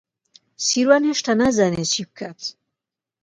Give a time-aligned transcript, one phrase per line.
[0.65, 2.41] سیروان هێشتا نازانێت چی بکات.